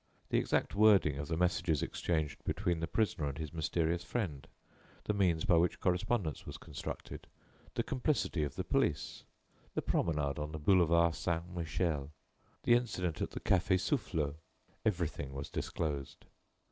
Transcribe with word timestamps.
The 0.29 0.39
exact 0.39 0.73
wording 0.73 1.19
of 1.19 1.27
the 1.27 1.37
messages 1.37 1.83
exchanged 1.83 2.43
between 2.43 2.79
the 2.79 2.87
prisoner 2.87 3.25
and 3.27 3.37
his 3.37 3.53
mysterious 3.53 4.03
friend, 4.03 4.47
the 5.03 5.13
means 5.13 5.45
by 5.45 5.57
which 5.57 5.79
correspondence 5.79 6.43
was 6.43 6.57
constructed, 6.57 7.27
the 7.75 7.83
complicity 7.83 8.41
of 8.41 8.55
the 8.55 8.63
police, 8.63 9.25
the 9.75 9.81
promenade 9.83 10.39
on 10.39 10.53
the 10.53 10.57
Boulevard 10.57 11.13
Saint 11.13 11.55
Michel, 11.55 12.11
the 12.63 12.73
incident 12.73 13.21
at 13.21 13.29
the 13.29 13.39
café 13.39 13.79
Soufflot, 13.79 14.37
everything 14.83 15.33
was 15.33 15.51
disclosed. 15.51 16.25